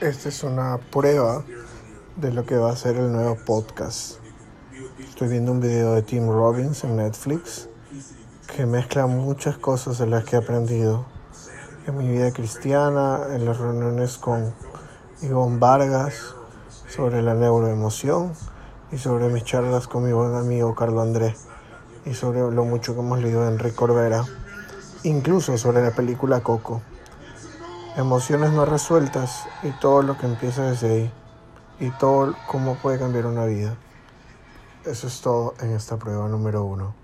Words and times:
Esta 0.00 0.30
es 0.30 0.42
una 0.44 0.78
prueba 0.78 1.44
de 2.16 2.32
lo 2.32 2.46
que 2.46 2.56
va 2.56 2.70
a 2.70 2.76
ser 2.76 2.96
el 2.96 3.12
nuevo 3.12 3.36
podcast. 3.44 4.16
Estoy 4.98 5.28
viendo 5.28 5.52
un 5.52 5.60
video 5.60 5.94
de 5.94 6.00
Tim 6.00 6.26
Robbins 6.26 6.84
en 6.84 6.96
Netflix 6.96 7.68
que 8.56 8.64
mezcla 8.64 9.06
muchas 9.06 9.58
cosas 9.58 9.98
de 9.98 10.06
las 10.06 10.24
que 10.24 10.36
he 10.36 10.38
aprendido 10.38 11.04
en 11.86 11.98
mi 11.98 12.08
vida 12.08 12.32
cristiana, 12.32 13.26
en 13.34 13.44
las 13.44 13.58
reuniones 13.58 14.16
con 14.16 14.54
Ivonne 15.20 15.58
Vargas, 15.58 16.34
sobre 16.88 17.20
la 17.20 17.34
neuroemoción 17.34 18.32
y 18.92 18.96
sobre 18.96 19.28
mis 19.28 19.44
charlas 19.44 19.86
con 19.86 20.04
mi 20.04 20.12
buen 20.12 20.34
amigo 20.34 20.74
Carlos 20.74 21.02
Andrés 21.02 21.44
y 22.06 22.14
sobre 22.14 22.40
lo 22.40 22.64
mucho 22.64 22.94
que 22.94 23.00
hemos 23.00 23.20
leído 23.20 23.42
de 23.42 23.48
Enrique 23.48 23.76
Corbera, 23.76 24.24
incluso 25.02 25.58
sobre 25.58 25.82
la 25.82 25.90
película 25.90 26.40
Coco. 26.40 26.80
Emociones 27.96 28.52
no 28.52 28.64
resueltas 28.64 29.46
y 29.64 29.70
todo 29.72 30.02
lo 30.02 30.16
que 30.16 30.26
empieza 30.26 30.62
desde 30.62 30.92
ahí 30.92 31.12
y 31.80 31.90
todo 31.90 32.36
cómo 32.46 32.76
puede 32.76 33.00
cambiar 33.00 33.26
una 33.26 33.44
vida. 33.46 33.76
Eso 34.84 35.08
es 35.08 35.20
todo 35.20 35.54
en 35.60 35.72
esta 35.72 35.96
prueba 35.96 36.28
número 36.28 36.64
uno. 36.64 36.94